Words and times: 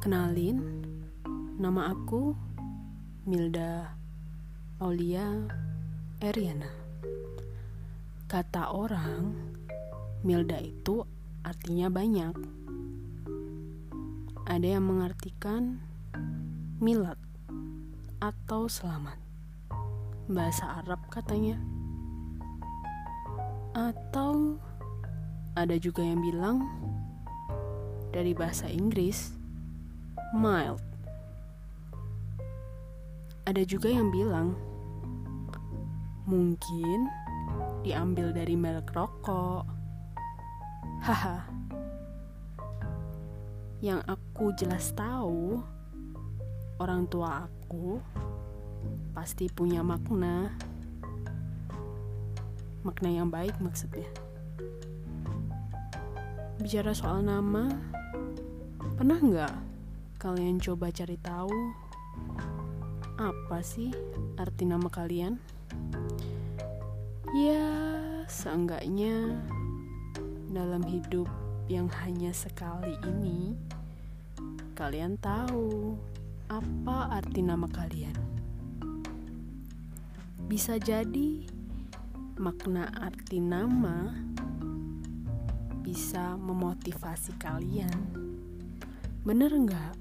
Kenalin, 0.00 0.80
nama 1.60 1.92
aku 1.92 2.32
Milda 3.28 3.92
Aulia 4.80 5.44
Eriana. 6.24 6.72
Kata 8.24 8.72
orang, 8.72 9.36
Milda 10.24 10.56
itu 10.56 11.04
artinya 11.44 11.92
banyak. 11.92 12.32
Ada 14.48 14.80
yang 14.80 14.88
mengartikan 14.88 15.84
milad 16.80 17.20
atau 18.24 18.72
selamat. 18.72 19.20
Bahasa 20.32 20.80
Arab 20.80 21.12
katanya. 21.12 21.60
Atau 23.76 24.56
ada 25.52 25.76
juga 25.76 26.00
yang 26.00 26.24
bilang 26.24 26.64
dari 28.16 28.32
bahasa 28.32 28.64
Inggris 28.64 29.39
mild. 30.30 30.78
Ada 33.50 33.66
juga 33.66 33.90
yang 33.90 34.14
bilang 34.14 34.54
mungkin 36.22 37.10
diambil 37.82 38.30
dari 38.30 38.54
merek 38.54 38.94
rokok. 38.94 39.66
Haha. 41.02 41.42
Yang 43.80 44.00
aku 44.06 44.44
jelas 44.54 44.92
tahu, 44.94 45.64
orang 46.78 47.08
tua 47.10 47.48
aku 47.48 47.98
pasti 49.16 49.50
punya 49.50 49.82
makna. 49.82 50.52
Makna 52.86 53.08
yang 53.10 53.32
baik 53.32 53.58
maksudnya. 53.58 54.06
Bicara 56.60 56.92
soal 56.92 57.24
nama, 57.24 57.72
pernah 58.94 59.16
nggak 59.16 59.69
kalian 60.20 60.60
coba 60.60 60.92
cari 60.92 61.16
tahu 61.16 61.48
apa 63.16 63.64
sih 63.64 63.88
arti 64.36 64.68
nama 64.68 64.84
kalian? 64.92 65.40
Ya, 67.32 67.72
seenggaknya 68.28 69.40
dalam 70.52 70.84
hidup 70.84 71.24
yang 71.72 71.88
hanya 72.04 72.36
sekali 72.36 73.00
ini, 73.08 73.56
kalian 74.76 75.16
tahu 75.16 75.96
apa 76.52 77.16
arti 77.16 77.40
nama 77.40 77.64
kalian. 77.64 78.12
Bisa 80.44 80.76
jadi 80.76 81.48
makna 82.36 82.92
arti 82.92 83.40
nama 83.40 84.12
bisa 85.80 86.36
memotivasi 86.36 87.40
kalian. 87.40 87.96
Bener 89.24 89.52
nggak? 89.52 89.99